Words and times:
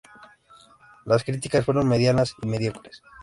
Las 1.05 1.23
críticas 1.23 1.63
fueron 1.63 1.87
medianas 1.87 2.33
y 2.41 2.47
mediocres. 2.47 3.03